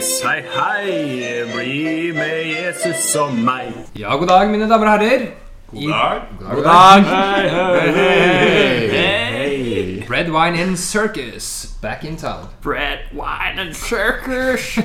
[0.00, 3.72] hei, hei, bli med Jesus og meg.
[3.98, 5.26] Ja, god dag, mine damer og herrer.
[5.70, 6.22] God dag.
[6.40, 7.04] God dag.
[7.04, 10.06] Hei, hei, hei.
[10.08, 11.76] Bread, wine and circus.
[11.82, 12.48] Back in town.
[12.62, 14.78] Bread, wine and circus.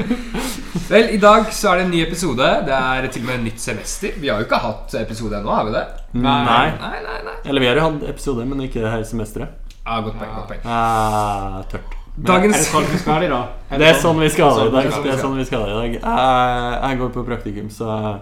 [0.90, 2.52] Vel, i dag så er det en ny episode.
[2.68, 4.12] Det er til og med en nytt semester.
[4.20, 5.84] Vi har jo ikke hatt episode ennå, har vi det?
[6.12, 6.38] Nei.
[6.44, 7.36] Nei, nei, nei.
[7.44, 9.60] Eller vi har jo hatt episoder, men ikke det her semesteret.
[9.86, 10.34] Ah, godt poeng.
[10.36, 10.64] godt poeng.
[10.64, 12.03] Ah, tørt.
[12.14, 13.40] Er det Dagens sånn vi skal ha det, da?
[13.74, 15.02] Er Det er sånn vi skal ha det i Sånn dag.
[15.02, 15.94] Det er sånn vi skal ha det i dag.
[15.98, 18.20] Jeg, jeg går på praktikum, så jeg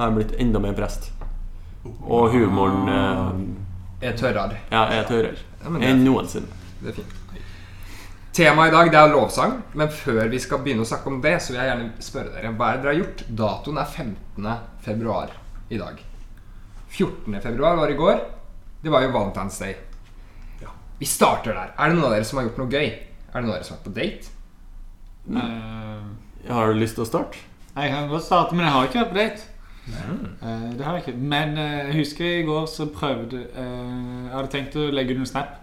[0.00, 1.10] har blitt enda mer prest.
[1.86, 4.58] Og humoren eh, Er tørrere.
[4.72, 6.50] ja, er tørrere Ja, enn noensinne.
[6.80, 7.16] Det er fint.
[8.34, 11.36] Temaet i dag det er lovsang, men før vi skal begynne å snakke om det,
[11.42, 13.22] så vil jeg gjerne spørre dere hva er det dere har gjort.
[13.40, 14.50] Datoen er 15.
[14.86, 15.32] februar
[15.70, 16.02] i dag.
[16.90, 17.40] 14.
[17.42, 18.20] februar var i går.
[18.82, 19.74] Det var jo Valentine's Day.
[21.00, 21.70] Vi starter der.
[21.78, 22.90] Er det noen av dere som har gjort noe gøy?
[23.34, 24.36] Er det noen av dere som har vært på date?
[25.30, 27.36] Eh, Har du lyst til å starte?
[27.76, 29.46] jeg kan godt starte, men jeg har ikke vært på date.
[29.90, 31.18] Eh, det har jeg ikke.
[31.18, 35.22] Men eh, jeg husker i går så prøvde eh, Jeg hadde tenkt å legge ut
[35.22, 35.56] en snap.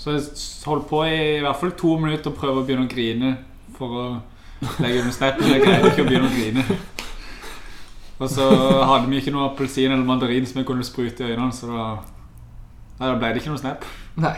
[0.00, 2.86] Så jeg s- holdt på i, i hvert fall to minutter og prøvde å begynne
[2.88, 3.32] å grine
[3.78, 4.04] for å
[4.82, 5.40] legge ut en snap.
[5.40, 6.78] Men jeg greide ikke å begynne å grine.
[8.20, 8.46] Og så
[8.84, 11.84] hadde vi ikke noe appelsin eller mandarin som jeg kunne sprute i øynene, så da,
[13.00, 13.86] da ble det ikke noe snap.
[14.20, 14.34] Nei.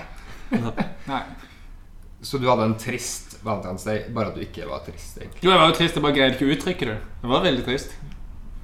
[1.08, 1.22] Nei.
[2.22, 5.42] Så du hadde en trist Valentine's Day, bare at du ikke var trist, egentlig.
[5.42, 6.98] Jo, jeg var jo trist, jeg bare greide ikke å uttrykke det.
[7.22, 7.96] Det var veldig trist.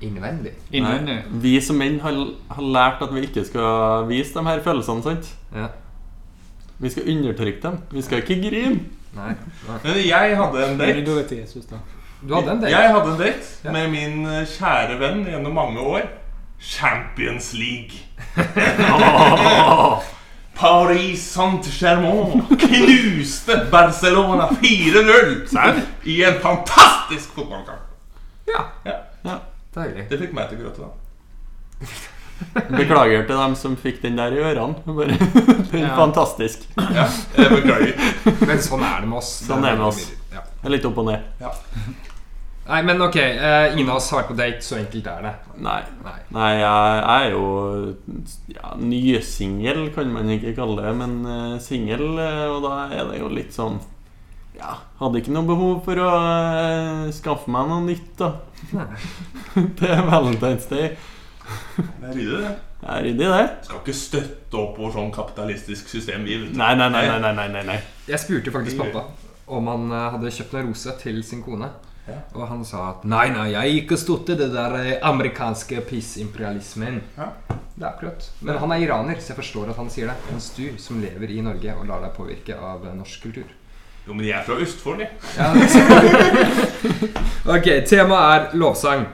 [0.06, 0.52] Innvendig.
[0.70, 1.16] Innvendig.
[1.24, 1.40] Nei.
[1.42, 2.14] Vi som menn har,
[2.54, 5.32] har lært at vi ikke skal vise de her følelsene, sant?
[5.56, 5.66] Ja.
[6.78, 7.80] Vi skal undertrykke dem.
[7.90, 8.78] Vi skal ikke grine.
[9.16, 9.32] Nei.
[9.66, 9.78] Nei.
[9.82, 11.02] Men jeg hadde en date.
[11.08, 11.80] du vet Jesus, da.
[12.22, 12.70] Du hadde en date.
[12.76, 13.72] Jeg hadde en date Ja.
[13.74, 16.06] med min eh, kjære venn gjennom mange år.
[16.62, 17.98] Champions League.
[20.58, 27.84] Paris Saint-Germain knuste Barcelona 4-0 i en fantastisk fotballkamp.
[28.48, 28.64] Ja.
[29.22, 29.36] Ja,
[29.74, 30.08] Deilig.
[30.10, 30.88] det fikk meg til å gråte.
[30.88, 30.90] da
[32.78, 34.82] Beklager til dem som fikk den der i ørene.
[34.86, 35.14] Bare,
[35.70, 35.94] det er Ja.
[35.98, 36.66] fantastisk.
[36.78, 37.94] Ja, jeg beklager.
[38.46, 39.32] Men sånn er det med oss.
[39.46, 40.04] Sånn er det med oss.
[40.30, 41.26] Det er litt opp og ned.
[42.68, 45.30] Nei, men ok, eh, ingen av oss har vært på date, så enkelt er det.
[45.64, 45.78] Nei.
[46.04, 46.16] Nei.
[46.36, 47.44] Nei, jeg, er jo
[48.52, 53.22] ja, nysingel, kan man ikke kalle det, men uh, singel, eh, og da er det
[53.22, 53.80] jo litt sånn
[54.58, 58.34] Ja, hadde ikke noe behov for å uh, skaffe meg noe nytt, da.
[59.80, 60.92] det er Valentine's Day.
[61.48, 62.54] Det er ryddig, det.
[62.82, 63.42] Jeg er ryddig, det.
[63.64, 66.42] Skal ikke støtte opp over sånn kapitalistisk system, vi.
[66.52, 67.82] Nei, nei, nei, nei, nei, nei, nei, nei.
[68.12, 69.08] Jeg spurte faktisk pappa
[69.48, 71.72] om han hadde kjøpt en rose til sin kone.
[72.08, 72.18] Ja.
[72.34, 77.02] Og han sa at nei, nei, jeg ikke støtter det der eh, amerikanske pissimperialismen.
[77.18, 77.32] Ja.
[77.78, 78.24] Det er akkurat.
[78.42, 80.16] Men han er iraner, så jeg forstår at han sier det.
[80.32, 83.54] Mens du som lever i Norge og lar deg påvirke av eh, norsk kultur.
[84.08, 85.10] Jo, men jeg er fra Østfold, jeg.
[85.36, 85.52] Ja,
[87.58, 89.04] ok, temaet er lovsang.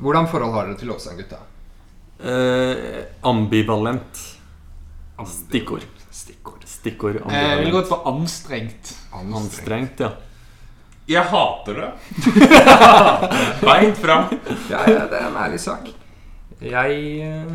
[0.00, 1.40] Hvordan forhold har dere til lovsang, gutta?
[2.20, 4.20] Eh, ambivalent.
[5.26, 5.88] Stikkord.
[6.12, 6.64] Stikkord.
[6.68, 8.92] Stikkord Jeg ville ut gått for anstrengt.
[9.16, 10.14] Anstrengt, ja.
[11.10, 11.90] Jeg hater det.
[13.66, 14.24] Beint fram.
[14.70, 15.88] Ja, ja, det er en ærlig sak.
[16.62, 16.90] Jeg
[17.26, 17.54] eh,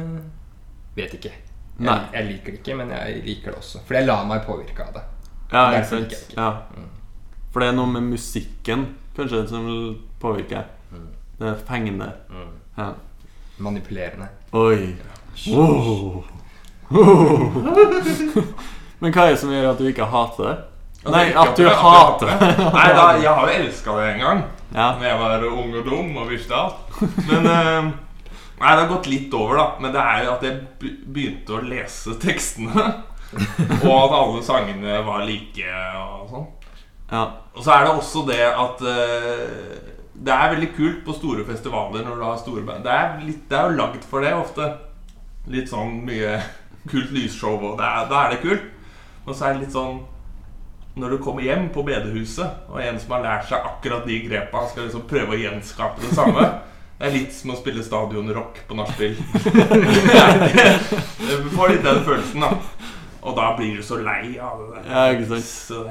[0.98, 1.32] vet ikke.
[1.32, 1.40] Jeg,
[1.88, 1.96] Nei.
[2.14, 3.78] jeg liker det ikke, men jeg liker det også.
[3.88, 5.04] For jeg lar meg påvirke av det.
[5.54, 6.12] Ja, ikke Derfor sant?
[6.12, 6.42] jeg ikke.
[6.42, 6.52] Ja.
[7.54, 8.82] For det er noe med musikken
[9.16, 9.84] kanskje som vil
[10.20, 10.60] påvirke.
[11.40, 12.10] Det er fengende.
[12.78, 12.90] Ja.
[13.58, 14.28] Manipulerende.
[14.52, 14.96] Oi.
[15.56, 16.24] Oh.
[19.00, 20.58] Men hva er det som gjør at du ikke hater det?
[21.06, 22.54] Nei, at du hater det.
[22.74, 24.42] Nei, da, jeg har jo elska det en gang.
[24.72, 24.88] Ja.
[24.98, 26.98] Når jeg var ung og dum og visste alt.
[27.30, 27.92] Men eh,
[28.56, 29.66] Nei, det har gått litt over, da.
[29.84, 32.86] Men det er jo at jeg begynte å lese tekstene.
[33.82, 36.46] Og at alle sangene var like og sånn.
[37.12, 37.24] ja.
[37.56, 42.04] Og så er det også det at uh, Det er veldig kult på store festivaler
[42.06, 42.86] når du har store band.
[42.88, 44.70] Det er, litt, det er jo lagd for det ofte.
[45.52, 46.38] Litt sånn mye
[46.92, 48.72] kult lysshow, og det da er det kult.
[49.26, 50.00] Og så er det litt sånn
[50.96, 54.62] Når du kommer hjem på bedehuset, og en som har lært seg akkurat de grepa,
[54.72, 56.46] skal liksom prøve å gjenskape det samme
[56.96, 59.18] Det er litt som å spille stadionrock på nachspiel.
[61.20, 62.52] Du får litt den følelsen, da.
[63.26, 64.84] Og da blir du så lei av det.
[64.88, 65.48] Ja, ikke sant.
[65.50, 65.82] Så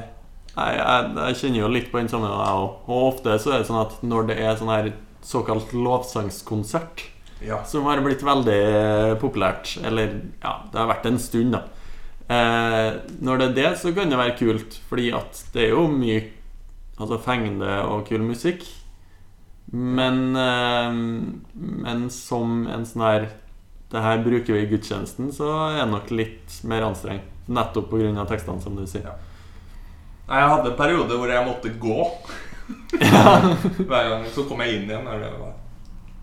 [0.54, 2.74] Nei, jeg, jeg kjenner jo litt på den samme, jeg òg.
[2.86, 4.92] Og ofte så er det sånn at når det er sånn her
[5.24, 7.08] såkalt lovsangskonsert,
[7.44, 7.58] Ja.
[7.68, 11.64] som har blitt veldig populært, eller ja, det har vært en stund, da.
[12.24, 15.84] Eh, når det er det, så kan det være kult, fordi at det er jo
[15.92, 16.22] mye
[16.94, 18.64] altså fengende og kul musikk.
[19.74, 20.92] Men, eh,
[21.54, 23.24] men som en sånn her
[23.94, 27.28] Det her bruker vi i gudstjenesten, så er det nok litt mer anstrengt.
[27.46, 28.24] Nettopp pga.
[28.26, 29.04] tekstene, som du sier.
[29.04, 29.12] Ja.
[30.26, 32.08] Jeg hadde en periode hvor jeg måtte gå.
[33.86, 35.52] Hver gang så kom jeg inn igjen når det var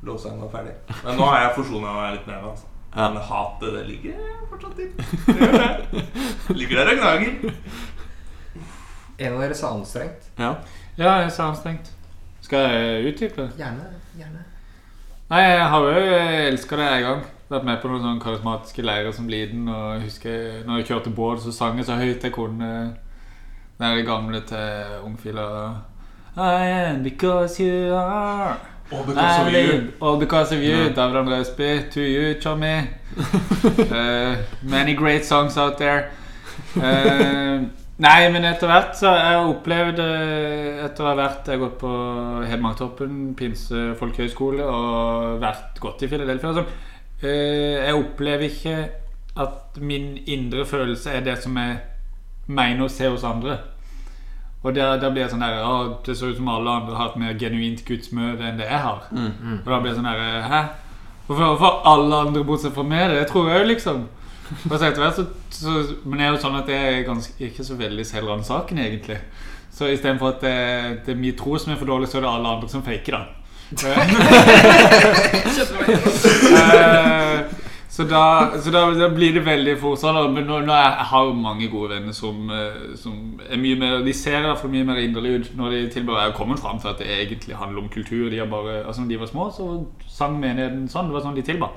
[0.01, 0.73] var ferdig.
[1.05, 2.49] Men nå har jeg forsona meg litt mer.
[2.49, 2.70] Altså.
[2.95, 3.07] Ja.
[3.13, 4.13] Men hatet, det ligger
[4.49, 4.87] fortsatt i.
[5.27, 6.03] Det det.
[6.59, 7.53] Ligger der og gnager.
[9.17, 10.31] En av dere sa anstrengt.
[10.39, 10.55] Ja.
[10.97, 11.91] Ja, jeg så anstrengt.
[12.41, 13.51] Skal jeg utdype?
[13.57, 13.85] Gjerne.
[14.17, 14.43] gjerne.
[15.31, 16.01] Nei, jeg har jo
[16.49, 17.21] elska det en gang.
[17.51, 19.69] Vært med på noen sånne karismatiske leirer som liten.
[19.71, 22.71] Og jeg husker når jeg kjørte båt, så sang jeg så høyt jeg kunne.
[23.79, 25.47] Den gamle til Ungfila.
[26.35, 28.57] I am because you are
[28.91, 29.93] Oh, because of you.
[30.01, 30.89] all because of you.
[30.93, 32.87] André Østby, to you, Tommy.
[33.17, 36.11] Uh, many great songs out there.
[36.75, 37.63] Uh,
[37.97, 41.63] nei, men etter hvert så har jeg opplevd eh, Etter å ha vært Jeg har
[41.65, 41.91] gått på
[42.47, 46.71] Hedmarktoppen, Pinse folkehøgskole, og vært godt i Philadelphia sånn.
[47.21, 48.77] eh, jeg opplever ikke
[49.41, 51.77] at min indre følelse er det som jeg
[52.51, 53.59] mener å se hos andre.
[54.63, 57.07] Og der, der blir jeg sånn der «Å, Det ser ut som alle andre har
[57.09, 58.99] et mer genuint gudsmøte enn det jeg har.
[59.65, 60.61] Og da blir jeg sånn der Hæ?
[61.27, 63.09] Hvorfor, har alle andre bortsett fra meg?
[63.15, 63.97] Det tror jeg jo, liksom.
[64.67, 65.23] Og så etter hvert så,
[65.55, 65.69] så
[66.03, 69.19] Men det er jo sånn at jeg er ganske, ikke så veldig selvransakende, egentlig.
[69.71, 70.57] Så istedenfor at det,
[71.05, 73.13] det er min tro som er for dårlig, så er det alle andre som faker,
[73.17, 73.23] da.
[78.01, 80.17] Så da, så da, da blir det veldig fort sånn.
[80.33, 84.05] Men nå, nå jeg har jeg mange gode venner som, eh, som er mye mer
[84.05, 87.01] De ser iallfall mye mer inderlig ut når de tilbyr Jeg komme fram til at
[87.01, 88.29] det egentlig handler om kultur.
[88.31, 89.67] De har bare, altså når de var små, så
[90.09, 91.11] sang menigheten sånn.
[91.11, 91.69] Det var sånn de tilba.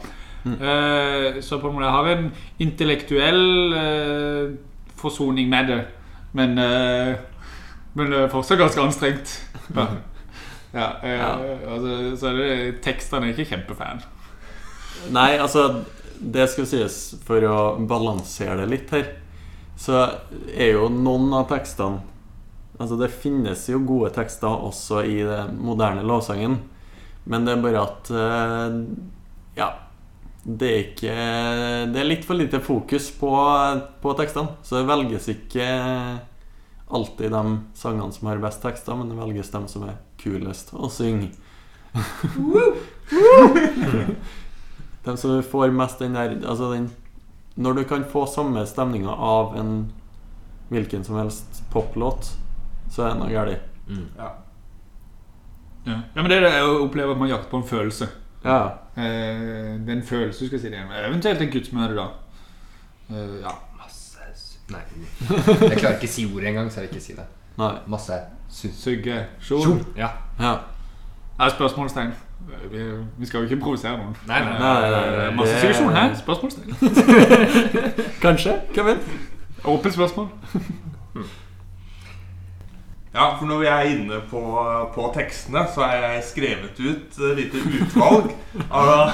[0.44, 2.31] Eh, så på en måte jeg har en
[2.61, 3.44] intellektuell
[3.76, 4.55] uh,
[5.00, 5.79] forsoning med det.
[6.32, 7.12] Men, uh,
[7.94, 9.37] men det er fortsatt ganske anstrengt.
[10.75, 10.88] Ja.
[11.05, 11.29] Ja, Ja.
[11.71, 14.00] Altså, så er det tekstene er ikke kjempefan.
[15.15, 15.69] Nei, altså
[16.19, 17.58] Det skal sies for å
[17.88, 19.06] balansere det litt her.
[19.76, 19.96] Så
[20.55, 21.99] er jo noen av tekstene
[22.75, 26.56] Altså Det finnes jo gode tekster også i den moderne lovsangen.
[27.31, 28.78] Men det er bare at eh,
[29.61, 29.69] Ja.
[30.44, 31.14] Det er ikke
[31.94, 33.31] Det er litt for lite fokus på,
[34.02, 34.58] på tekstene.
[34.66, 35.69] Så det velges ikke
[36.94, 37.44] alltid de
[37.78, 41.31] sangene som har best tekster, men det velges de som er kulest å synge.
[45.04, 46.90] De som får mest den der Altså den
[47.56, 49.92] Når du kan få samme stemninga av en
[50.72, 52.32] hvilken som helst poplåt,
[52.90, 53.60] så er det noe galt.
[54.18, 54.30] Ja.
[55.84, 55.98] Ja.
[56.14, 58.08] ja, men det er det jeg opplever at man jakter på en følelse.
[58.44, 58.56] Ja.
[58.96, 60.92] Eh, det er en følelse du skal si det igjen.
[61.04, 62.08] Eventuelt en gudsmøte, da.
[63.12, 63.54] Eh, ja.
[63.78, 64.18] Masse
[64.72, 64.80] Nei.
[65.28, 67.26] Jeg klarer ikke å si ordet engang, så jeg vil ikke si det.
[67.60, 67.72] Nei.
[67.92, 69.18] Masse sugge.
[69.44, 69.82] Sjol.
[69.98, 70.10] Ja.
[70.40, 70.54] Ja.
[71.38, 72.14] Er spørsmålstegn.
[72.70, 72.81] Vi,
[73.19, 74.17] vi skal jo ikke provosere noen.
[74.29, 74.55] Nei, nei.
[74.61, 76.17] Nei, nei, nei, Masse situasjon suggesjon her.
[76.20, 76.70] Spørsmålstegn.
[78.25, 78.56] Kanskje?
[78.75, 79.12] Hvem vet?
[79.64, 80.29] Åpent spørsmål.
[83.14, 84.40] Ja, for når vi er inne på,
[84.95, 88.33] på tekstene, så har jeg skrevet ut et lite utvalg
[88.71, 89.12] av,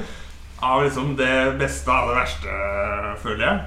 [0.70, 2.58] av liksom det beste av det verste,
[3.24, 3.58] føler jeg.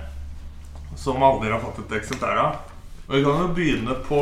[1.04, 2.62] Som aldri har fått et eksemplar av.
[3.10, 4.22] Og vi kan jo begynne på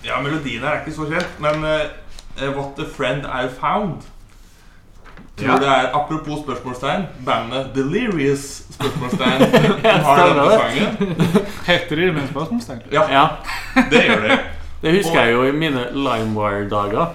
[0.00, 1.90] Ja, melodien her er ikke så kjent, men eh,
[2.38, 4.02] What a Friend I Found.
[5.36, 5.58] Tror Ja.
[5.58, 9.42] det er, Apropos spørsmålstegn, bandet Delirious spørsmålstegn
[10.04, 11.16] har denne sangen.
[11.68, 12.80] Heter de det med spørsmålstegn?
[12.92, 13.26] Ja, Ja.
[13.90, 14.38] det gjør de.
[14.82, 17.06] Det husker jeg jo i mine Limewire-dager.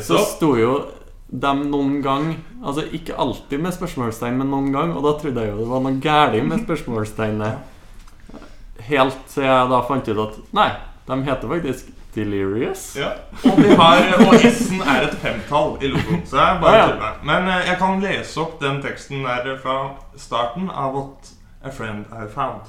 [0.00, 0.72] Så sto jo
[1.32, 4.92] dem noen gang Altså ikke alltid med spørsmålstegn, men noen gang.
[4.96, 7.54] Og da trodde jeg jo det var noe galt med spørsmålstegnet.
[8.86, 10.68] Helt til jeg da fant ut at nei,
[11.08, 12.96] de heter faktisk Delirious.
[12.96, 13.08] Ja.
[13.44, 16.26] Og, vi har, og S-en er et femtall i logoen.
[16.26, 17.12] Så jeg bare Ja, ja.
[17.24, 19.78] Men eh, jeg kan lese opp den teksten der fra
[20.16, 21.32] starten av What
[21.64, 22.68] a Friend I Found.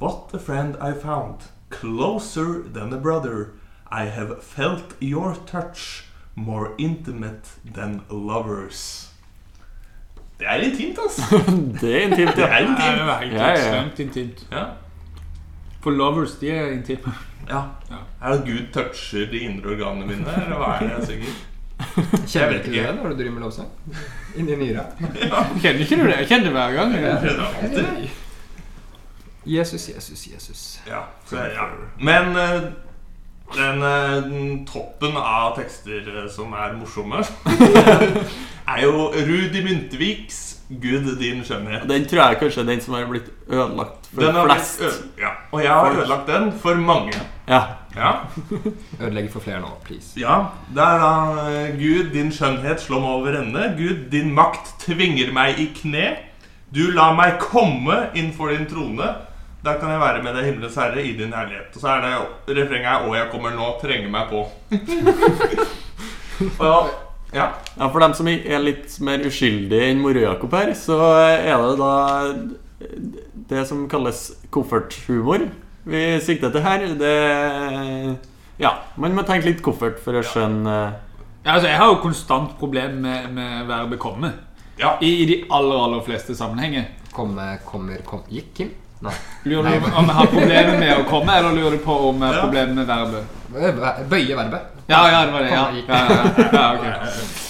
[0.00, 3.48] What a friend I found, closer than a brother.
[3.90, 6.04] I have felt your touch,
[6.36, 9.10] more intimate than lovers.
[10.38, 11.22] Det er intimt, altså.
[11.80, 12.46] Det er intimt, Det ja.
[12.46, 14.46] er Det er helt Ja, ja, intimt.
[14.52, 14.64] Ja.
[15.80, 17.14] For lovers, de er intime.
[17.48, 17.62] Ja.
[17.90, 18.00] Ja.
[18.22, 21.36] Er det at Gud toucher de indre organene mine, eller hva er det jeg synger?
[22.26, 22.86] Kjenner ikke du ikke.
[22.86, 23.68] det når du driver med lovsang?
[24.38, 24.84] Inni nyra?
[24.98, 26.16] Kjenner ikke du det?
[26.16, 26.94] Jeg kjenner det hver gang.
[26.94, 28.08] Jeg kjenner alltid.
[29.48, 30.80] Jesus, Jesus, Jesus.
[30.86, 31.64] Ja, så, ja.
[31.98, 32.62] Men eh,
[33.56, 37.22] den, eh, den toppen av tekster eh, som er morsomme,
[38.74, 41.88] er jo Rudi Myntviks 'Gud, din skjønnhet'.
[41.88, 44.82] Den tror jeg kanskje er den som har blitt ødelagt for Den flest.
[45.18, 45.30] ja.
[45.52, 47.12] Og jeg har ødelagt den for mange.
[47.48, 47.62] Ja.
[47.96, 48.12] Ja,
[49.02, 50.20] Ødelegger for flere nå, please.
[50.20, 50.44] ja
[50.74, 51.12] Det er da
[51.78, 53.74] Gud, din skjønnhet slår meg over ende.
[53.78, 56.16] Gud, din makt tvinger meg i kne.
[56.74, 59.08] Du lar meg komme innenfor din trone.
[59.64, 61.74] Der kan jeg være med deg, himmelens herre i din herlighet.
[61.74, 62.00] Og så er
[62.46, 64.46] det refrenget er 'Å, jeg kommer nå, trenger meg på'.
[66.68, 66.88] Og
[67.32, 67.50] ja.
[67.76, 70.98] Ja, For dem som er litt mer uskyldige enn Moro-Jakob her, så
[71.36, 71.92] er det da
[73.48, 75.48] det som kalles kofferthumor
[75.88, 76.84] vi sikter til her.
[77.00, 77.14] Det
[78.58, 80.74] Ja, man må tenke litt koffert for å skjønne
[81.44, 84.32] Ja, altså, jeg har jo konstant problem med, med verbet 'komme'.
[84.78, 84.96] Ja.
[85.00, 86.84] I, I de aller aller fleste sammenhenger.
[87.12, 88.70] Komme, kommer, kom Gikk Kim?
[89.00, 89.12] Nei.
[89.44, 92.28] Lurer du om jeg har problemer med å komme, eller lurer du på om jeg
[92.28, 92.42] har Ja.
[92.44, 94.08] problemer med verbet?
[94.10, 94.77] Bøye verbet.
[94.88, 95.48] Ja, ja, det var det.
[95.48, 96.84] Ja, ja, ja, ja, ok.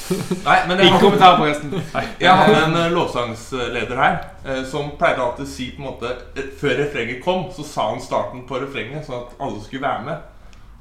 [0.45, 1.83] Nei, men jeg Ikke har, kommentar, forresten.
[2.21, 4.17] jeg hadde en eh, lovsangsleder her
[4.47, 7.91] eh, som pleide alltid å si på en måte eh, Før refrenget kom, så sa
[7.93, 10.27] han starten på refrenget, sånn at alle skulle være med.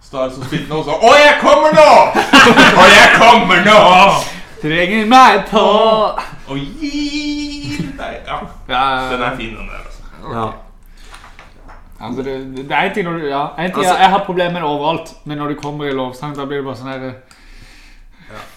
[0.02, 1.92] Så da så spilte han og sa 'Å, jeg kommer nå!
[2.82, 4.24] Å, jeg kommer nå!'
[4.62, 5.66] Trenger meg på
[6.50, 8.40] Og gir deg Ja,
[8.72, 9.84] ja, den er fin, den der.
[9.86, 10.67] altså
[12.00, 12.06] Ja.
[12.08, 14.62] Altså, det, det er en ting når du Ja, en ting Altså- jeg har problemer
[14.64, 17.14] overalt, men når du kommer i lovsang, da blir det bare sånn her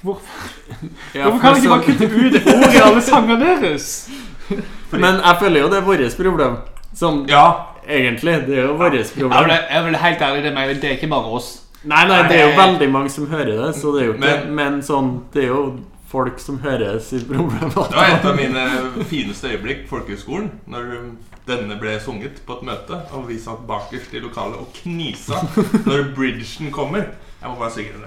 [0.02, 0.26] Hvorfor,
[1.14, 4.10] Ja, hvorfor kan du ikke bare kutte ut ord i alle sangene deres?
[4.92, 6.56] Men jeg føler jo det er vårt problem.
[6.94, 7.44] Som Ja,
[7.88, 8.34] egentlig.
[8.48, 9.56] Det er jo vårt Ja, men problem.
[9.70, 11.50] jeg vil helt ærlig, det, mener det er ikke bare oss.
[11.84, 14.26] Nei, nei, det er jo veldig mange som hører det, så det er jo ikke
[14.26, 15.78] Men- Men sånn Det er jo
[16.10, 17.70] folk som hører sitt problem.
[17.70, 20.50] Det var et av mine fineste øyeblikk på folkehøgskolen.
[20.66, 21.12] Når
[21.50, 25.40] denne ble sunget på et møte, og vi satt bakerst i lokalet og knisa
[25.88, 27.10] når bridgen kommer.
[27.40, 28.04] Jeg må bare synge den.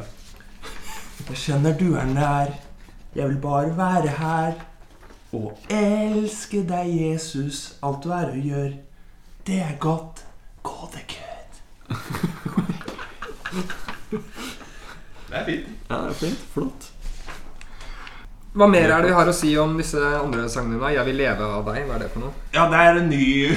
[1.29, 2.53] Jeg kjenner du er nær.
[3.15, 4.53] Jeg vil bare være her.
[5.33, 7.75] Og elske deg, Jesus.
[7.83, 8.71] Alt du er og gjør,
[9.47, 10.25] det er godt.
[10.63, 11.51] Gå det good.
[15.33, 15.69] Det er fint.
[15.89, 16.41] Ja, det er fint.
[16.53, 16.91] Flott.
[18.53, 20.79] Hva mer er det vi har å si om disse andre sangene?
[20.81, 20.91] da?
[20.93, 21.87] 'Jeg vil leve av deg'.
[21.87, 22.33] Hva er det for noe?
[22.53, 23.55] Ja, det er en ny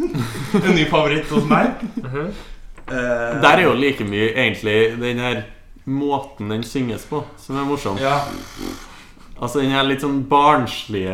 [0.66, 1.82] En ny favoritt hos meg.
[1.96, 2.32] Mhm.
[2.90, 5.42] uh, Der er jo like mye egentlig den her
[5.86, 7.98] måten den synges på, som er morsom.
[7.98, 8.20] Ja,
[9.40, 11.12] Altså den her litt sånn barnslige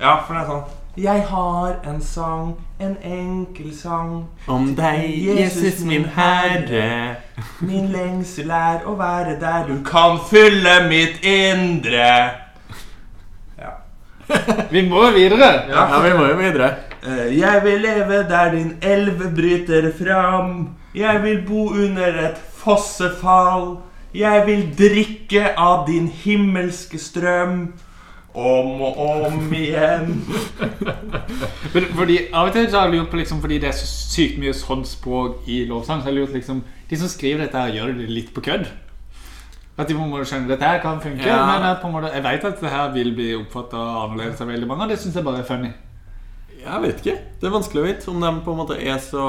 [0.00, 4.24] ja, for det er sånn Jeg har en sang, en enkel sang.
[4.50, 5.04] Om deg,
[5.38, 7.16] Jesus min Herre.
[7.62, 12.08] Min lengsel er å være der du kan fylle mitt indre.
[13.60, 13.76] Ja.
[14.74, 15.50] Vi må videre.
[15.70, 16.72] Ja, vi må jo videre.
[17.06, 20.74] Eh, Jeg vil leve der din elv bryter fram.
[20.94, 23.78] Jeg vil bo under et fossefall.
[24.14, 27.70] Jeg vil drikke av din himmelske strøm.
[28.34, 30.12] Om og om igjen.
[31.74, 33.88] Men fordi Av og til så har jeg lurt på liksom Fordi det er så
[33.88, 36.60] sykt mye sånn språk i lovsang, så har jeg lurt liksom
[36.90, 38.68] De som skriver dette, her gjør det litt på kødd.
[39.80, 41.40] At de på en måte skjønner dette her kan funke, Ja.
[41.46, 44.50] men at på en måte, jeg vet at det her vil bli oppfatta annerledes av
[44.52, 45.70] veldig mange, og det syns jeg bare er funny.
[46.60, 47.16] Jeg vet ikke.
[47.40, 49.26] Det er vanskelig å vite om de på en måte er så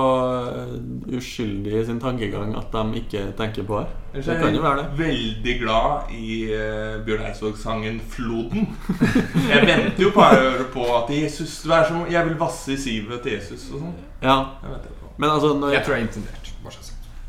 [0.52, 0.74] uh,
[1.16, 4.22] uskyldige i sin tankegang at de ikke tenker på det.
[4.26, 4.88] Det kan jo være det.
[5.00, 8.68] Veldig glad i uh, Bjørn Eidsvåg-sangen 'Floden'.
[9.54, 13.24] Jeg venter jo bare på at Jesus du er som, Jeg vil vasse i sivet
[13.24, 13.98] til Jesus og sånn.
[14.22, 14.98] Ja, Jeg.
[15.18, 16.54] Men altså når Jeg tror det er intendert.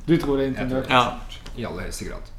[0.09, 0.91] Du tror det er intendert?
[0.91, 1.05] er Ja.
[1.57, 2.31] I aller høyeste grad.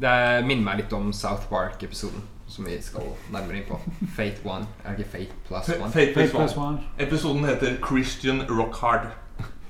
[0.00, 3.80] Det minner meg litt om South Park-episoden, som vi skal nærmere inn på.
[4.16, 4.68] Fate One.
[4.84, 5.90] Er det ikke Fate plus One?
[5.90, 6.66] Fate Fate plus plus one.
[6.66, 6.78] one.
[7.00, 9.10] Episoden heter 'Christian Rockhard.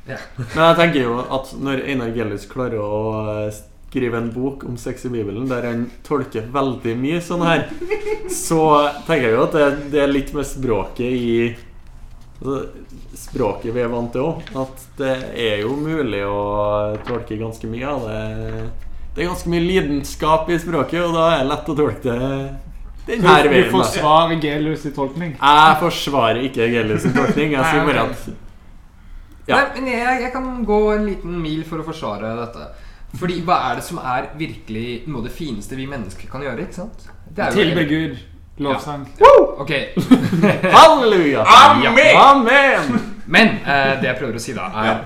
[0.07, 3.03] Men jeg tenker jo at når Einar Gellis klarer å
[3.47, 3.61] eh,
[3.93, 7.67] skrive en bok om sex i Bibelen der han tolker veldig mye sånn her,
[8.33, 8.63] så
[9.07, 11.35] tenker jeg jo at det, det er litt med språket i
[12.41, 12.65] altså,
[13.23, 14.41] Språket vi er vant til òg.
[14.59, 18.23] At det er jo mulig å tolke ganske mye av det.
[19.13, 22.72] Det er ganske mye lidenskap i språket, og da er det lett å tolke det
[23.07, 23.65] den Du, her du veien.
[23.65, 23.71] da.
[23.77, 25.33] forsvarer Gelius i tolkning.
[25.41, 27.53] Jeg forsvarer ikke Gelius' tolkning.
[27.57, 28.29] Jeg sier bare at
[29.49, 29.57] Ja.
[29.57, 32.67] Nei, men jeg, jeg kan gå en liten mil for å forsvare dette.
[33.19, 36.63] Fordi hva er det som er virkelig noe av det fineste vi mennesker kan gjøre?
[36.69, 37.09] ikke sant?
[37.29, 38.21] Det Tilbe Gud.
[38.63, 39.03] Lovsang.
[39.59, 39.71] Ok,
[40.77, 41.43] Halleluja!
[41.47, 42.17] Amen!
[42.17, 43.01] Amen!
[43.27, 45.03] Men eh, det jeg prøver å si, da, er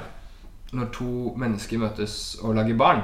[0.77, 3.03] når to mennesker møtes og lager barn,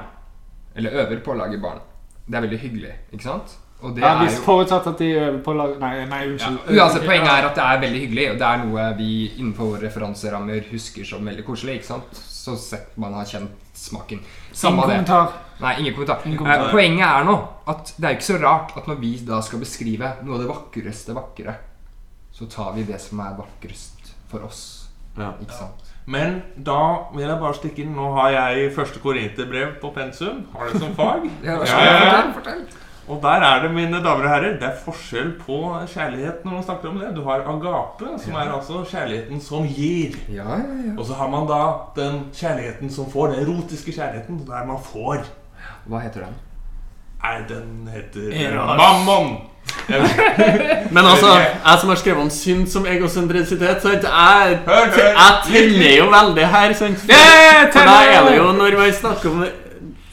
[0.77, 1.79] eller øver på å lage barn
[2.27, 3.55] Det er veldig hyggelig, ikke sant?
[3.83, 5.73] Og det Ja, er hvis jo Forutsatt at de øver på lag...
[5.81, 6.51] Nei, nei ja.
[6.85, 9.09] Uansett, poenget er at det er veldig hyggelig, og det er noe vi
[9.41, 11.81] innenfor våre referanserammer husker som veldig koselig.
[11.81, 12.21] ikke sant?
[12.43, 14.21] Så sett man har kjent smaken.
[14.23, 14.95] Ingen Samme det.
[14.95, 15.33] kommentar.
[15.63, 16.23] Nei, ingen kommentar.
[16.27, 16.67] Ingen kommentar.
[16.69, 17.37] Eh, poenget er nå
[17.71, 20.49] at det er ikke så rart at når vi da skal beskrive noe av det
[20.51, 21.55] vakreste vakre,
[22.33, 24.63] så tar vi det som er vakrest for oss.
[25.19, 25.33] Ja.
[25.43, 25.91] Ikke sant?
[26.07, 26.79] Men da
[27.15, 27.93] vil jeg bare stikke inn.
[27.95, 30.47] Nå har jeg første korinterbrev på pensum.
[30.55, 31.29] Har det som fag.
[31.45, 32.23] Ja, Ja, ja, ja.
[32.33, 32.65] Fortell, fortell.
[33.09, 35.57] Og der er det, mine damer og herrer, det er forskjell på
[35.91, 37.09] kjærlighet når man snakker om det.
[37.17, 40.15] Du har agape, som er altså kjærligheten som gir.
[40.31, 40.93] Ja, ja, ja.
[40.99, 41.63] Og så har man da
[41.99, 45.25] den kjærligheten som får, den erotiske kjærligheten, der man får.
[45.91, 46.37] Hva heter den?
[47.23, 48.77] Nei, den heter Eros.
[48.79, 49.35] Mammon.
[50.95, 54.07] Men altså, jeg som har skrevet om synd som egosentrisitet, sant?
[54.07, 55.11] Jeg, Hør, hør.
[55.11, 56.99] jeg teller jo veldig her, sant?
[57.03, 57.29] For,
[57.75, 59.45] For da er det jo når vi snakker om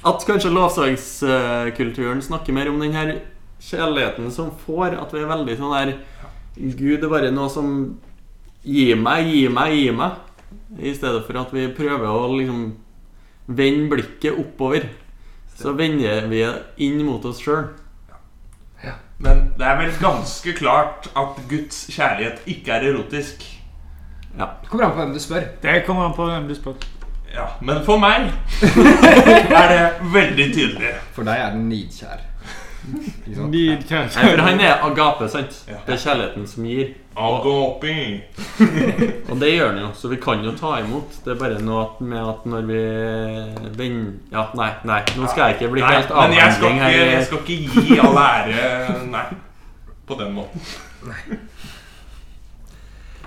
[0.05, 3.17] At kanskje lovsangskulturen snakker mer om den her
[3.59, 5.91] kjærligheten som får, at vi er veldig sånn der
[6.79, 7.73] Gud er bare noe som
[8.63, 10.17] gir meg, gir meg, gir meg.
[10.79, 12.63] I stedet for at vi prøver å liksom
[13.47, 14.89] vende blikket oppover.
[15.59, 16.51] Så vender vi det
[16.83, 17.69] inn mot oss sjøl.
[19.19, 23.43] Men det er vel ganske klart at Guds kjærlighet ikke er erotisk.
[24.37, 24.47] Ja.
[24.61, 25.49] Det kommer an på hvem du spør.
[25.63, 26.77] Det kommer an på hvem du spør.
[27.33, 28.31] Ja, Men for meg
[28.63, 29.83] er det
[30.13, 30.95] veldig tydelig.
[31.15, 32.25] For deg er den nidkjær.
[32.89, 34.07] Nidkjær.
[34.15, 35.59] Nei, for han er agape, sant?
[35.69, 35.77] Ja.
[35.85, 36.93] Det er kjærligheten som gir.
[37.19, 37.95] Agape.
[39.29, 41.19] Og det gjør han jo, så vi kan jo ta imot.
[41.25, 42.81] Det er bare noe med at når vi
[43.77, 43.99] den,
[44.33, 45.01] Ja, nei, nei.
[45.17, 47.99] Nå skal jeg ikke bli Nei, helt men jeg skal, ikke, jeg skal ikke gi
[48.07, 49.25] all ære Nei.
[50.09, 50.63] På den måten.
[51.03, 51.11] Du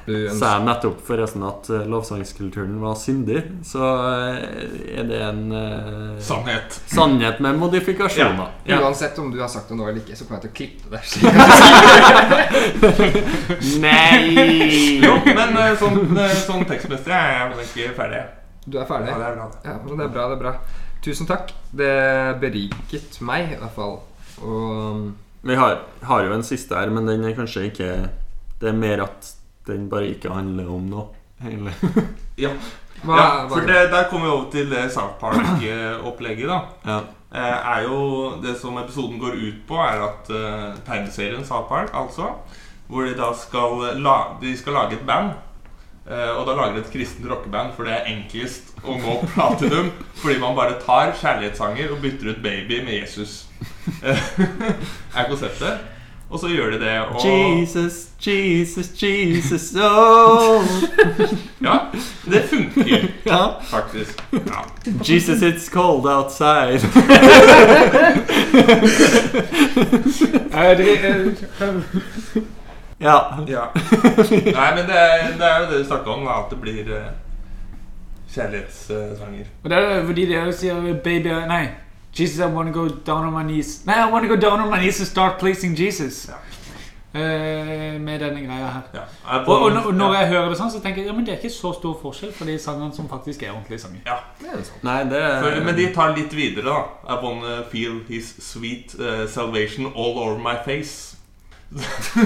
[0.03, 6.19] Sa jeg nettopp forresten at eh, lovsangskulturen var syndig, så eh, er det en uh,
[6.19, 6.75] Sannhet.
[6.91, 8.49] sannhet med modifikasjoner.
[8.67, 8.81] Ja.
[8.83, 10.87] Uansett om du har sagt det nå eller ikke, så kommer jeg til å klippe
[10.91, 11.03] det.
[13.85, 15.03] Nei!
[15.05, 16.01] Jo, men sånn,
[16.49, 18.23] sånn tekstmester er jeg vel ikke ferdig.
[18.67, 19.11] Du er ferdig?
[19.13, 19.47] Ja, det er bra.
[19.67, 20.55] Ja, men det er bra, det er bra.
[21.03, 21.51] Tusen takk.
[21.75, 21.95] Det
[22.43, 24.01] beriket meg, i hvert fall.
[24.43, 25.13] Og
[25.43, 27.89] Vi har, har jo en siste her, men den er kanskje ikke
[28.63, 29.33] Det er mer at
[29.67, 31.09] den bare ikke handler om noe.
[31.43, 31.73] Hele.
[32.41, 32.49] Ja,
[33.03, 36.61] hva, ja for det, der kommer vi over til det South Park-opplegget, da.
[36.87, 37.01] Ja.
[37.33, 37.99] Eh, er jo
[38.43, 42.31] Det som episoden går ut på, er at eh, tegneserien South Park, altså
[42.89, 45.33] Hvor de da skal, la, de skal lage et band.
[46.11, 49.91] eh, og da lager de et kristent rockeband, for det er enklest å nå platinum.
[50.23, 53.47] Fordi man bare tar kjærlighetssanger og bytter ut 'Baby' med Jesus.
[55.17, 55.79] er konseptet.
[56.33, 57.01] Og så gjør de det.
[57.01, 57.27] Og
[57.61, 57.93] Jesus,
[58.27, 60.65] Jesus, Jesus, oh
[61.61, 61.79] ja,
[62.25, 63.61] det funker ja.
[63.63, 64.25] faktisk.
[64.33, 64.63] Ja.
[65.05, 66.81] Jesus, it's cold outside.
[70.53, 70.89] Det,
[73.01, 73.19] Ja.
[73.49, 73.63] Ja.
[74.31, 76.91] Nei, men det er, det er jo det du snakka om, da, at det blir
[76.93, 77.09] uh,
[78.35, 79.47] kjærlighetssanger.
[79.63, 81.65] og det er fordi de sier baby Nei.
[82.19, 83.87] Jesus, I want to go down on my knees.
[83.87, 86.29] Nei, I want to go down on my knees and start pleasing Jesus.
[86.29, 86.35] Ja.
[87.15, 88.83] Eh, med denne greia her.
[88.95, 89.01] Ja.
[89.47, 91.35] Og, og, når- og når jeg hører det sånn, så tenker jeg ja, men det
[91.35, 94.01] er ikke så stor forskjell på de sangene som faktisk er ordentlige sanger.
[94.41, 94.79] det er sånn.
[94.83, 96.79] Nei, det For, men de tar litt videre, da.
[97.13, 101.17] I wanna feel his sweet uh, salvation all over my face.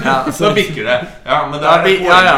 [0.03, 0.99] ja, Så bikker det.
[1.25, 2.37] Ja, men det er ja, ja.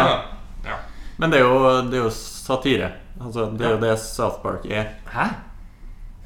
[0.65, 0.79] da.
[1.17, 2.91] Men det er jo, det er jo satire.
[3.21, 4.85] Altså, det er jo det South Park er.
[5.13, 5.27] Hæ?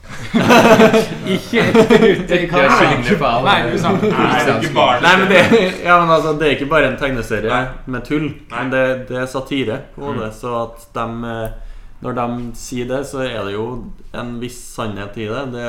[1.34, 2.76] Ikke ute i Jeg kamera.
[2.78, 5.42] skjønner på alle Nei, du Nei, det ikke bare Nei, men det,
[5.88, 7.64] ja, men altså, det er ikke bare en tegneserie Nei.
[7.96, 8.58] med tull, Nei.
[8.58, 10.20] men det, det er satire på Mm.
[10.20, 10.30] det.
[10.36, 12.26] Så at de eh, Når de
[12.60, 13.66] sier det, så er det jo
[14.20, 15.44] en viss sannhet i det.
[15.54, 15.68] det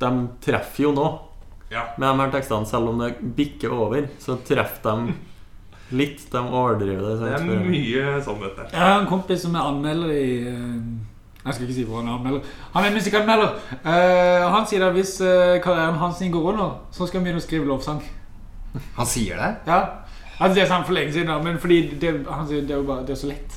[0.00, 0.10] de
[0.42, 1.08] treffer jo nå
[1.70, 1.84] Ja.
[1.96, 2.66] med de her tekstene.
[2.66, 5.14] Selv om det bikker over, så treffer de
[5.94, 6.24] litt.
[6.32, 7.30] De overdriver det.
[7.30, 8.68] Det er mye sannhet der.
[8.72, 10.82] Jeg har en kompis som er anmelder i eh,
[11.40, 12.48] Jeg skal ikke si hvor han er anmelder.
[12.74, 13.54] Han er musikkanmelder.
[13.84, 17.46] Uh, han sier at hvis uh, karrieren hans går under, så skal han begynne å
[17.46, 18.02] skrive lovsang.
[18.98, 19.48] Han sier det?
[19.66, 19.80] Ja,
[20.38, 22.86] altså Det er han for lenge siden, men fordi det, han sier det er jo
[22.92, 23.56] bare det er så lett.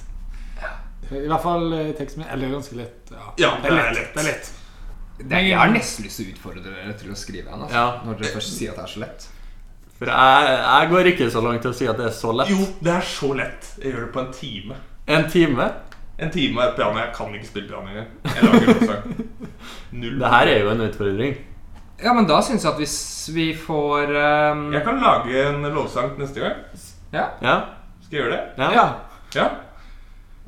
[1.14, 2.30] I hvert fall eh, teksten min.
[2.34, 3.12] Eller ganske lett.
[3.12, 4.14] Ja, Ja, det er lett.
[4.16, 4.52] Det er lett.
[5.30, 7.66] det jeg har nesten lyst til å utfordre dere til å skrive en.
[7.68, 7.86] Altså, Ja.
[8.08, 9.28] Når dere først sier at det er så lett.
[10.00, 12.50] For jeg, jeg går ikke så langt til å si at det er så lett.
[12.50, 13.70] Jo, det er så lett.
[13.84, 14.80] Jeg gjør det på en time.
[15.14, 15.70] En time?
[16.18, 17.00] En time med piano.
[17.00, 18.08] Jeg kan ikke spille piano engang.
[18.24, 19.28] Jeg lager lovsang.
[20.02, 20.20] Null.
[20.20, 21.36] Det her er jo en utfordring.
[22.04, 22.98] Ja, men da syns jeg at hvis
[23.34, 24.66] vi får um...
[24.74, 26.56] Jeg kan lage en lovsang neste gang.
[27.14, 27.28] Ja.
[27.42, 27.60] Ja.
[28.04, 28.44] Skal jeg gjøre det?
[28.58, 28.72] ja.
[28.74, 28.88] Ja.
[29.36, 29.48] Ja.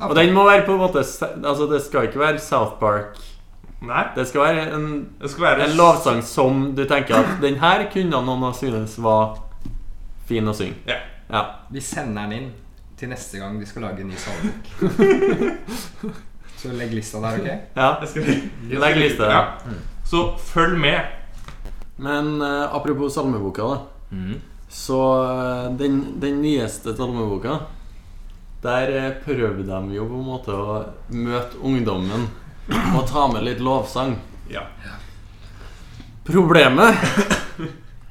[0.06, 3.15] Og den må være på en måte Altså, det skal ikke være South Park
[3.86, 4.04] Nei.
[4.15, 4.88] Det skal være en,
[5.21, 8.97] Det skal være en lovsang som du tenker at den her kunne noen ha synes
[9.04, 9.38] var
[10.25, 10.80] fin å synge.
[10.89, 10.99] Ja.
[11.30, 11.43] Ja.
[11.71, 12.47] Vi sender den inn
[12.99, 16.15] til neste gang vi skal lage en ny salmebok.
[16.62, 17.47] Så legg lista der, ok?
[17.75, 17.89] ja.
[18.01, 18.29] Jeg skal,
[18.81, 19.27] legge liste.
[19.29, 19.41] Ja.
[20.08, 21.01] Så følg med.
[21.97, 24.15] Men uh, apropos salmeboka, da.
[24.15, 24.39] Mm.
[24.69, 27.60] Så eh, den, den nyeste salmeboka
[28.63, 30.77] Der eh, prøvde de jo på en måte å
[31.13, 32.25] møte ungdommen
[32.97, 34.15] og ta med litt lovsang.
[34.49, 34.63] Ja.
[36.25, 36.97] Problemet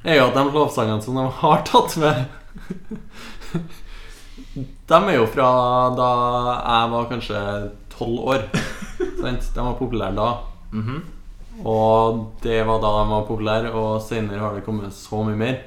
[0.06, 2.22] er jo at de lovsangene som de har tatt med
[4.88, 5.48] De er jo fra
[5.96, 6.08] da
[6.58, 7.42] jeg var kanskje
[7.94, 8.46] tolv år.
[9.22, 9.50] Sant?
[9.54, 10.30] De var populære da.
[10.74, 11.02] Mhm.
[11.64, 15.60] Og det var da de var populære, og senere har det kommet så mye mer.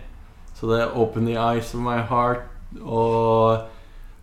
[0.57, 3.59] Så det er 'Open the Eyes of My Heart' og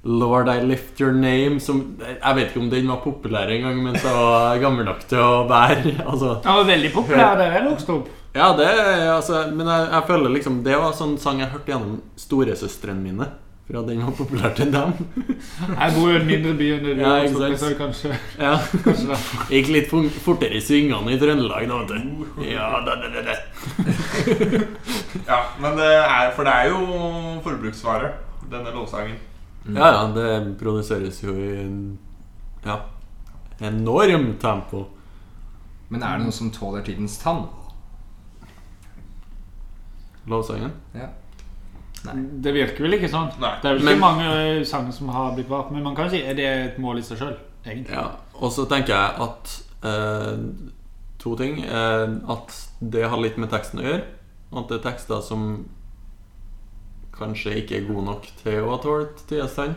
[0.05, 4.03] 'Lord I Lift Your Name' som Jeg vet ikke om den var populær engang, mens
[4.05, 7.93] jeg var gammel nok til å være Altså, Den var veldig populær da jeg vokste
[7.95, 8.09] opp.
[8.35, 8.69] ja, det
[9.15, 13.27] altså, Men jeg, jeg føler liksom Det var sånn sang jeg hørte gjennom storesøstrene mine.
[13.65, 14.91] For at den var populær til dem.
[15.81, 17.13] Jeg bor jo i en mindre by enn du Ja,
[17.57, 19.47] så kanskje, Ja, kanskje derfor.
[19.55, 22.43] Gikk litt fortere i svingene i Trøndelag, da, vet du.
[22.45, 23.39] Ja, da, da, da, da.
[25.31, 26.83] ja, men det er For det er jo
[27.47, 28.13] forbruksvare,
[28.53, 29.17] denne lovsangen.
[29.65, 30.29] Ja, ja, det
[30.61, 31.81] produseres jo i en
[32.67, 32.83] ja,
[33.65, 34.85] enorm tempo.
[35.89, 37.47] Men er det noe som tåler tidens tann?
[40.29, 40.77] Lovsangen.
[40.93, 41.15] Ja.
[42.13, 43.31] Det virker vel ikke sånn.
[43.41, 43.55] Nei.
[43.63, 44.27] Det er vel Men- ikke mange
[44.59, 47.03] eh, sanger som har blitt valgt, men man kan si er det et mål i
[47.03, 47.95] seg sjøl, egentlig.
[47.97, 50.37] Ja, og så tenker jeg at eh,
[51.25, 51.63] To ting.
[51.65, 54.03] Eh, at det har litt med teksten å gjøre.
[54.55, 55.65] At det er tekster som
[57.15, 59.75] kanskje ikke er god nok til å ha tålt tilstand.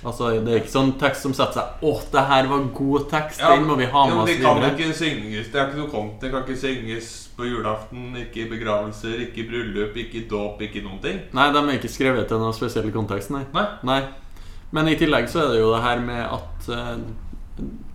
[0.00, 3.40] Altså, det er ikke sånn tekst som setter seg 'Å, det her var god tekst.
[3.40, 5.90] Den må vi ha med ja, oss Det kan ikke synges Det er ikke noe
[5.92, 6.20] kongt.
[6.22, 10.62] Det kan ikke synges på julaften, ikke i begravelser, ikke i bryllup, ikke i dåp,
[10.62, 11.20] ikke noen ting.
[11.36, 13.44] Nei, de er ikke skrevet til noen spesiell kontekst, nei.
[13.52, 13.66] Nei.
[13.84, 14.00] nei.
[14.72, 16.98] Men i tillegg så er det jo det her med at uh,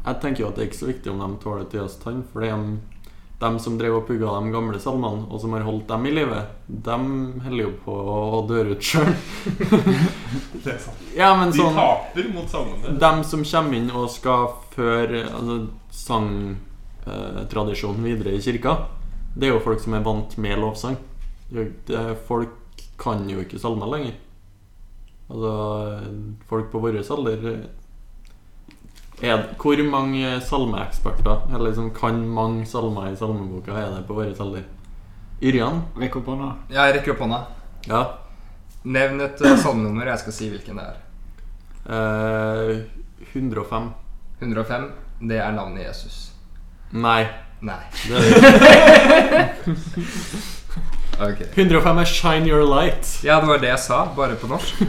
[0.05, 2.45] Jeg tenker jo at det er ikke så viktig om de tåler tidens tann, for
[2.45, 2.51] de,
[3.39, 6.41] de som drev og pugga de gamle salmene, og som har holdt dem i live,
[6.67, 6.97] de
[7.43, 9.13] holder jo på å dø ut sjøl.
[10.63, 10.97] Det er sant.
[11.17, 12.99] Ja, men De sånn taper mot salmene.
[13.01, 15.55] De som kommer inn og skal føre altså,
[16.05, 18.77] sangtradisjonen videre i kirka,
[19.35, 20.97] det er jo folk som er vant med lovsang.
[22.29, 22.51] Folk
[22.99, 24.15] kan jo ikke salmer lenger.
[25.27, 25.51] Altså,
[26.47, 27.67] folk på vår alder
[29.21, 34.35] er, Hvor mange salmeeksperter Eller liksom kan mange salmer i salmeboka, er det på våre
[34.39, 34.63] alder?
[35.41, 35.81] Yrjan?
[35.99, 36.51] Rekk opp hånda.
[36.71, 37.39] Jeg rekker opp hånda.
[37.89, 38.03] Ja.
[38.85, 40.07] Nevn et uh, salmenummer.
[40.07, 41.01] Jeg skal si hvilken det er.
[41.85, 42.79] Eh,
[43.33, 43.89] 105.
[44.39, 44.87] 105.
[45.27, 46.31] Det er navnet Jesus.
[46.95, 47.25] Nei.
[47.65, 47.81] Nei.
[48.07, 49.51] Det er
[51.25, 51.41] Ok.
[51.55, 53.25] 105 er 'Shine Your Light'.
[53.25, 54.81] Ja, det var det jeg sa, bare på norsk.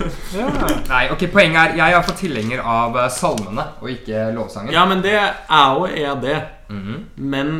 [0.00, 4.72] Nei, ok, Poenget er jeg er iallfall tilhenger av eh, salmene og ikke lovsangen.
[4.74, 6.38] Ja, men det er jo er det.
[6.70, 6.98] Mhm.
[7.16, 7.54] Men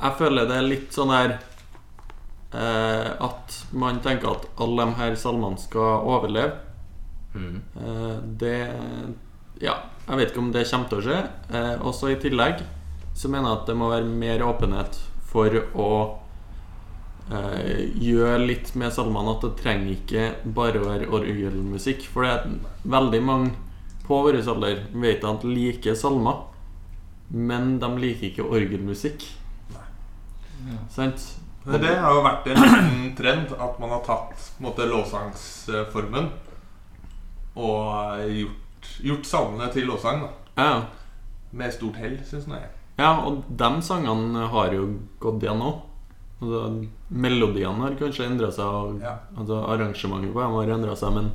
[0.00, 1.34] jeg føler det er litt sånn her
[2.54, 6.56] eh, At man tenker at alle de her salmene skal overleve.
[7.34, 7.60] Mm.
[7.76, 8.56] Eh, det
[9.60, 9.76] Ja,
[10.08, 11.20] jeg vet ikke om det kommer til å skje.
[11.52, 12.64] Eh, også i tillegg
[13.14, 14.96] så mener jeg at det må være mer åpenhet
[15.30, 15.90] for å
[17.30, 19.36] eh, gjøre litt med salmene.
[19.36, 22.06] At det trenger ikke bare å være orgelmusikk.
[22.12, 22.54] For det er
[22.98, 23.52] veldig mange
[24.06, 26.40] på vår alder vet at liker salmer,
[27.30, 29.28] men de liker ikke orgelmusikk.
[30.90, 31.22] Sant?
[31.64, 36.30] Det har jo vært en liten trend at man har tatt på måte, lovsangsformen
[37.60, 40.24] og gjort, gjort salmene til lovsang.
[40.24, 40.82] da Ja,
[41.52, 42.68] Med stort hell, syns jeg.
[42.98, 44.88] ja, og de sangene har jo
[45.20, 45.80] gått igjen òg.
[46.40, 46.60] Altså,
[47.12, 49.18] melodiene har kanskje endra seg, og Ja.
[49.36, 51.32] altså, arrangementet på dem har endra seg, men,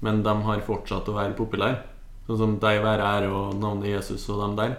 [0.00, 1.80] men de har fortsatt å være populære.
[2.28, 4.76] Sånn som De være ære og navnet Jesus og dem der.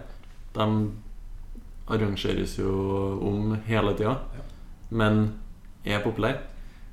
[0.53, 0.91] De
[1.89, 2.69] arrangeres jo
[3.25, 4.17] om hele tida,
[4.91, 5.33] men
[5.85, 6.37] er populære.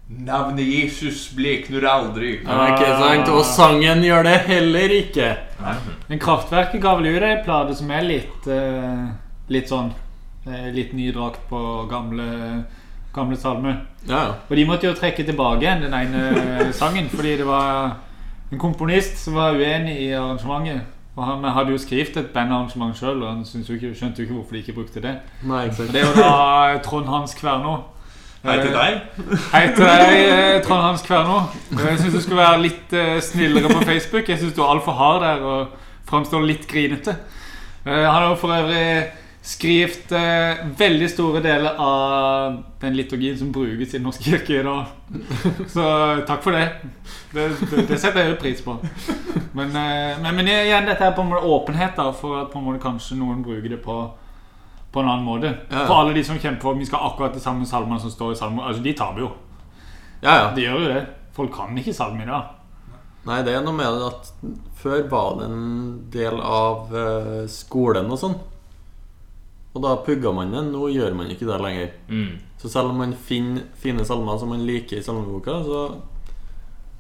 [0.09, 2.41] Navnet Jesus blekner aldri.
[2.47, 2.69] Ah.
[2.71, 3.29] ikke sant?
[3.29, 5.31] Og sangen gjør det heller ikke.
[6.09, 9.09] Men Kraftverket ga vel ut ei plate som er litt uh,
[9.51, 9.93] Litt sånn
[10.47, 12.65] Litt ny drakt på gamle
[13.17, 13.79] Gamle salmer.
[14.07, 14.33] Ja, ja.
[14.51, 17.95] Og de måtte jo trekke tilbake igjen den ene sangen fordi det var
[18.53, 20.85] en komponist som var uenig i arrangementet.
[21.17, 24.37] Og han hadde jo skrevet et bandarrangement sjøl, og han jo ikke, skjønte jo ikke
[24.37, 25.15] hvorfor de ikke brukte det.
[25.49, 25.95] Nei, exactly.
[25.97, 27.77] Det er jo da Trond Hans Kverno.
[28.45, 28.99] Hei til deg.
[29.55, 31.39] Hei til deg, eh, Trond Hans Kverno.
[31.73, 34.29] Jeg syns du skulle være litt eh, snillere på Facebook.
[34.29, 35.73] Jeg syns du er altfor hard der og
[36.07, 37.17] framstår litt grinete.
[37.87, 38.85] Eh, Han har jo for øvrig
[39.47, 44.65] skrevet eh, veldig store deler av den liturgien som brukes i Den norske kirke i
[44.67, 44.91] dag.
[45.71, 45.85] Så
[46.27, 46.65] takk for det.
[47.31, 48.75] Det, det, det setter jeg pris på.
[49.55, 52.59] Men, eh, men, men igjen, dette er på en måte åpenhet da, for at på
[52.59, 54.01] en måte kanskje noen bruker det på,
[54.91, 55.55] på en annen måte.
[55.71, 55.87] Ja, ja.
[55.87, 58.41] For alle de som kjemper for vi skal akkurat de samme salmene som står i
[58.43, 59.31] salmen, altså de taper jo.
[60.25, 60.51] Ja, ja.
[60.57, 61.07] De gjør jo det.
[61.37, 62.51] Folk kan ikke salme i dag.
[63.27, 64.29] Nei, det er noe med at
[64.79, 65.65] før var det en
[66.15, 68.37] del av eh, skolen og sånn.
[69.77, 70.63] Og da pugga man det.
[70.73, 71.91] Nå gjør man ikke det lenger.
[72.09, 72.31] Mm.
[72.57, 75.83] Så selv om man finner fine salmer som man liker i salmeboka, så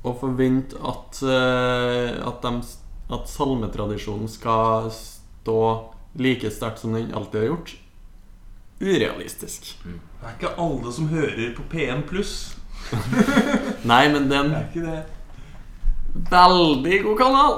[0.07, 2.45] å forvente at, eh, at,
[3.17, 5.57] at salmetradisjonen skal stå
[6.21, 7.73] like sterkt som den alltid har gjort,
[8.81, 9.73] urealistisk.
[9.83, 12.37] Det er ikke alle som hører på P1 pluss.
[13.91, 15.03] Nei, men den Det en er ikke det.
[16.31, 17.57] veldig god kanal!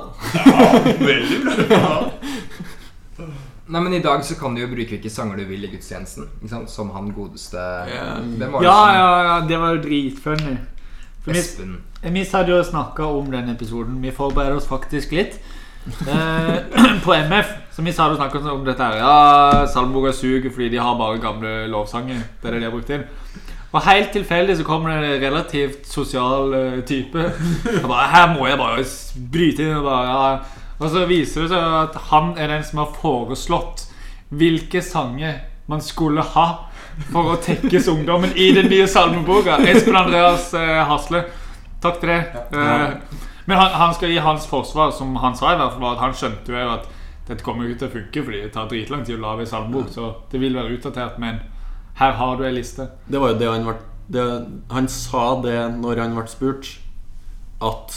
[1.03, 1.91] Veldig bra.
[3.69, 6.29] Nei, men I dag så kan du jo bruke hvilke sanger du vil i gudstjenesten.
[6.39, 6.71] Ikke sant?
[6.73, 8.15] Som han godeste Ja.
[8.17, 10.57] Var det Ja, som ja, ja, det var jo dritfunny.
[11.29, 11.75] Espen.
[12.03, 14.03] vi, vi hadde jo snakka om den episoden.
[14.03, 15.37] Vi forbereder oss faktisk litt.
[16.09, 16.57] Eh,
[17.05, 18.97] på MF så vi hadde snakket om dette her.
[18.99, 22.25] Ja, Salmeboka suger fordi de har bare gamle lovsanger.
[22.43, 23.05] Det er det de har brukt inn.
[23.69, 27.19] Og helt tilfeldig så kommer det en relativt sosial eh, type.
[27.19, 28.85] Jeg bare, Her må jeg bare
[29.33, 29.77] bryte inn.
[29.77, 30.39] Og, bare, ja.
[30.79, 33.87] Og så viser det seg at han er den som har foreslått
[34.29, 36.47] hvilke sanger man skulle ha
[37.13, 39.59] for å tekkes ungdommen i den nye salmeboka.
[39.71, 41.25] Espen Andreas eh, Hasle.
[41.83, 42.21] Takk til det.
[42.53, 45.97] Eh, men han, han skal gi hans forsvar, som han sa, i hvert fall var
[45.97, 46.89] at han skjønte jo at
[47.29, 49.51] dette kommer jo ikke til å funke fordi det tar dritlang tid å lage en
[49.53, 49.93] salmebok.
[49.93, 51.41] Så det vil være utdatert, men
[52.01, 52.89] her har du ei liste.
[53.09, 54.25] Det var jo det han ble det,
[54.73, 56.71] Han sa det når han ble spurt,
[57.61, 57.97] at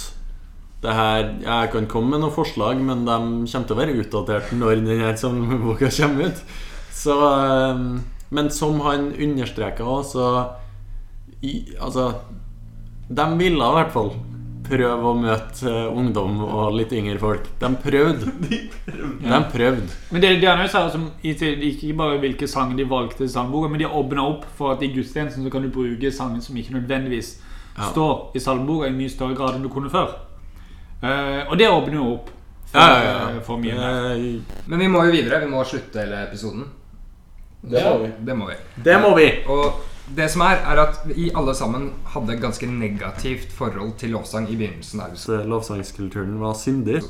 [0.89, 3.17] her Jeg kan komme med noen forslag, men de
[3.52, 6.41] kommer til å være utdatert når denne boka kommer ut.
[6.91, 7.84] Så eh,
[8.32, 10.26] Men som han understreka òg, så
[11.82, 12.12] Altså
[13.10, 14.12] De ville i hvert fall
[14.72, 17.48] prøve å møte eh, ungdom og litt yngre folk.
[17.60, 18.30] De prøvde.
[19.32, 19.88] De prøvde.
[20.13, 23.82] Men det, det er også som, ikke bare hvilke sanger de valgte i salmeboka, men
[23.82, 26.78] de har åpna opp for at i gudstjenesten så kan du bruke sangen som ikke
[26.78, 27.34] nødvendigvis
[27.72, 27.89] Ja.
[27.89, 30.13] står i salmeboka i mye større grad enn du kunne før.
[31.02, 32.30] Eh, og det åpner jo opp
[32.72, 33.30] for, Ja, ja, ja.
[33.36, 34.20] eh, for mye mer.
[34.68, 35.40] Men vi må jo videre.
[35.44, 36.66] Vi må slutte hele episoden.
[37.62, 38.12] Det må vi.
[38.26, 38.56] Det må vi.
[38.84, 39.28] Det må vi!
[39.48, 39.82] Og
[40.16, 44.56] det som er, er at vi alle sammen hadde ganske negativt forhold til lovsang i
[44.58, 45.02] begynnelsen
[45.48, 47.02] Lovsangskulturen var syndig.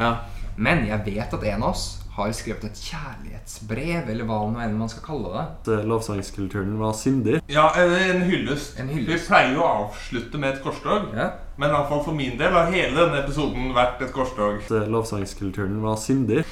[0.00, 0.14] Ja.
[0.56, 4.74] Men jeg vet at en av oss har skrevet et kjærlighetsbrev, eller hva nå enn
[4.76, 5.44] man skal kalle det.
[5.68, 7.38] Så Lovsangskulturen var syndig.
[7.48, 8.76] Ja, en hyllest.
[8.80, 9.24] En hyllest.
[9.24, 11.08] Vi pleier jo å avslutte med et korstog.
[11.16, 11.30] Ja.
[11.56, 14.60] Men i hvert fall for min del har hele denne episoden vært et korstog.
[14.68, 16.44] Så Lovsangskulturen var syndig.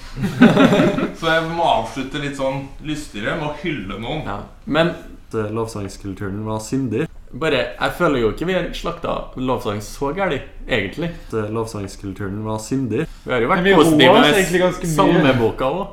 [1.20, 4.24] Så jeg må avslutte litt sånn lystigere med å hylle noen.
[4.28, 4.42] Ja.
[4.64, 4.94] Men
[5.30, 7.04] så lovsangskulturen var syndig.
[7.32, 11.10] Bare, Jeg føler jo ikke vi har slakta lovsang så gærent, egentlig.
[11.30, 13.06] Så Lovsangskulturen var syndig.
[13.24, 15.86] Vi har jo vært positive med salmeboka òg.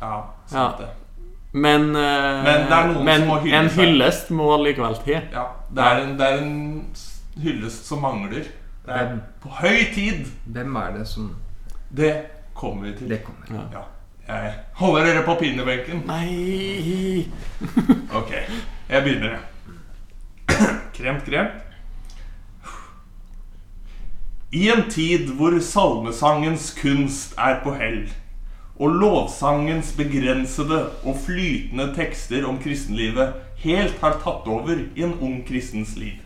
[0.00, 0.20] Ja, Ja.
[0.46, 0.88] sant det.
[1.52, 3.84] Men, uh, Men det er noen men som må hylle en seg.
[3.84, 5.20] hyllest må likevel til.
[5.32, 6.94] Ja, det er, en, det er en
[7.42, 8.44] hyllest som mangler.
[8.86, 10.26] Det er på høy tid.
[10.46, 11.30] Hvem er det som
[11.94, 12.12] Det
[12.54, 13.08] kommer vi til.
[13.08, 13.68] Det kommer.
[13.72, 13.82] Ja.
[14.28, 16.02] Jeg holder dere på pinnebenken.
[16.06, 17.26] Nei
[18.14, 18.30] Ok,
[18.88, 19.30] jeg begynner.
[19.30, 19.40] jeg.
[20.94, 21.62] Kremt, kremt.
[24.54, 28.04] I en tid hvor salmesangens kunst er på hell,
[28.78, 35.40] og lovsangens begrensede og flytende tekster om kristenlivet helt har tatt over i en ung
[35.48, 36.20] kristens liv,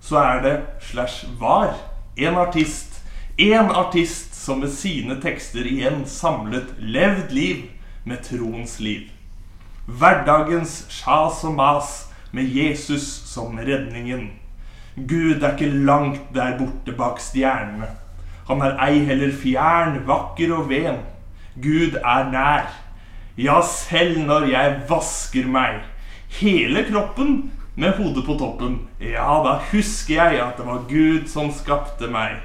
[0.00, 0.56] så er det
[0.88, 1.74] slash var
[2.16, 3.02] en artist,
[3.36, 7.66] en artist som med sine tekster igjen samlet levd liv
[8.08, 9.10] med troens liv.
[9.86, 14.30] Hverdagens sjas og mas med Jesus som redningen.
[14.96, 17.88] Gud er ikke langt der borte bak stjernene.
[18.48, 21.02] Han er ei heller fjern, vakker og ven.
[21.62, 22.70] Gud er nær.
[23.36, 25.82] Ja, selv når jeg vasker meg,
[26.38, 31.50] hele kroppen med hodet på toppen, ja, da husker jeg at det var Gud som
[31.52, 32.38] skapte meg.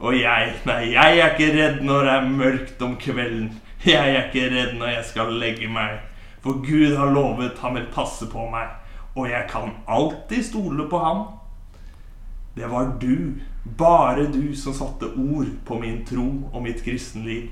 [0.00, 3.52] Og jeg, nei, jeg er ikke redd når det er mørkt om kvelden.
[3.84, 5.98] Jeg er ikke redd når jeg skal legge meg.
[6.44, 8.68] For Gud har lovet han vil passe på meg,
[9.14, 11.26] og jeg kan alltid stole på ham.
[12.56, 13.34] Det var du,
[13.78, 17.48] bare du, som satte ord på min tro og mitt kristenliv.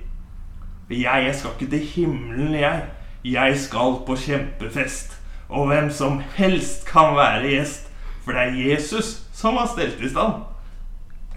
[0.91, 2.83] Jeg, jeg skal ikke til himmelen, jeg.
[3.25, 5.19] Jeg skal på kjempefest.
[5.49, 7.89] Og hvem som helst kan være gjest.
[8.25, 10.43] For det er Jesus som har stelt i stand.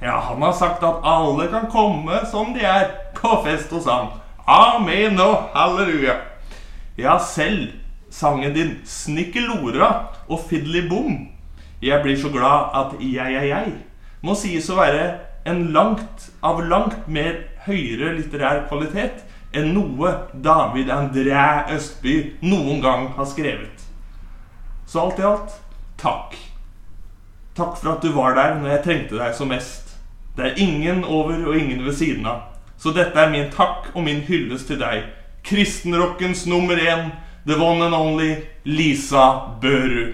[0.01, 4.07] Ja, han har sagt at alle kan komme som de er, på fest hos ham.
[4.47, 6.19] Amen og halleluja.
[6.97, 7.84] Ja, selv
[8.15, 9.89] sangen din Snikkelora
[10.29, 11.27] og fiddeli-bom'.
[11.81, 13.73] Jeg blir så glad at jeg, jeg, jeg
[14.23, 19.25] må sies å være en langt av langt mer høyere litterær kvalitet
[19.55, 21.43] enn noe David André
[21.75, 23.83] Østby noen gang har skrevet.
[24.87, 25.59] Så alt i alt
[26.01, 26.35] takk.
[27.55, 29.95] Takk for at du var der når jeg trengte deg som mest.
[30.35, 32.51] Det er ingen over og ingen ved siden av.
[32.77, 35.05] Så dette er min takk og min hyllest til deg.
[35.45, 37.13] Kristenrockens nummer én,
[37.47, 40.13] the one and only Lisa Børu.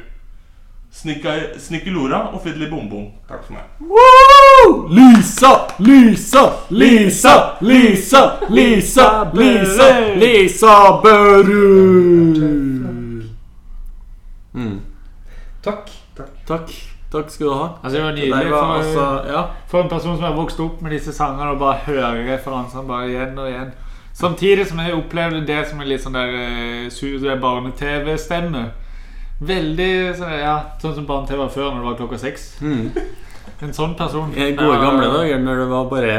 [1.58, 2.90] Snikkelora og Fiddly Bombom.
[2.90, 3.12] Bom.
[3.30, 3.64] Takk for meg.
[4.92, 12.12] Lisa, Lisa, Lisa, Lisa, Lisa, Lisa, Lisa Børu.
[14.54, 14.82] Mm.
[15.64, 15.92] Takk.
[16.48, 16.72] Takk.
[17.12, 17.68] Takk skal du ha.
[17.84, 19.42] Altså, det var nydelig var for, altså Ja.
[19.68, 23.08] for en person som har vokst opp med disse sangene og bare hører referansene bare
[23.10, 23.72] igjen og igjen.
[24.22, 28.68] Samtidig som jeg opplevde det som en litt sånn der er barne-TV-stemme.
[29.42, 32.44] Veldig sånn, ja, sånn som barne-TV var før, når det var klokka seks.
[32.62, 32.92] Mm.
[33.66, 34.30] En sånn person.
[34.38, 36.14] I gode gamle dager når det var bare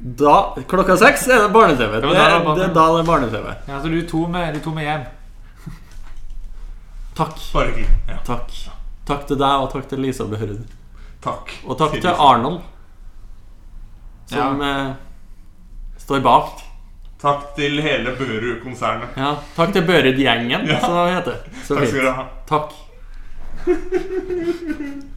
[0.00, 0.36] Da
[0.68, 2.00] Klokka seks er det barne-TV.
[2.00, 3.46] Det, Det det er da det er barne-TV.
[3.68, 5.04] Ja, så du tok med, du tok med hjem.
[7.14, 7.38] Takk.
[7.54, 7.86] Bare.
[8.10, 8.52] Ja, Takk.
[9.06, 10.64] Takk til deg, og takk til Lisa Behørud.
[11.24, 11.52] takk.
[11.64, 12.08] Og takk til.
[12.10, 12.60] Arnold,
[14.32, 14.94] som eh,
[16.00, 16.63] står bak.
[17.24, 19.14] Takk til hele Børud-konsernet.
[19.16, 20.80] Ja, takk til Børud-gjengen, Ja.
[20.82, 21.36] som det heter.
[21.64, 22.24] Så Takk skal du ha.
[22.48, 22.70] Takk.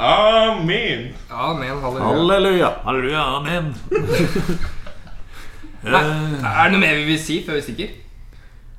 [0.00, 1.14] Amen.
[1.30, 2.04] Amen, halleluja.
[2.08, 2.68] Halleluja.
[2.84, 3.74] Halleluja, amen.
[5.84, 6.00] Nei,
[6.44, 7.88] er det noe mer vi vil si før vi stikker?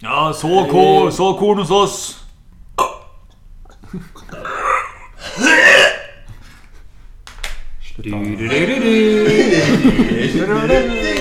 [0.04, 1.97] Ja, så ko, så korn hos oss.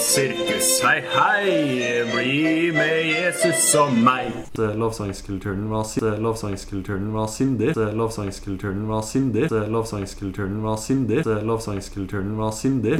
[0.00, 4.32] Sirkus, hei, hei, bli med Jesus og meg.
[4.56, 7.74] Lovsangskulturen var, syndig lovsangskulturen var sindig.
[7.76, 9.02] Lovsangskulturen var
[10.80, 11.26] sindig.
[11.44, 12.96] Lovsangskulturen var sindig.